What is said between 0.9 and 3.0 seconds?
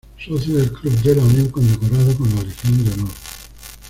de La Unión, condecorado con la Legión de